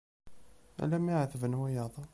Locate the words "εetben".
1.19-1.57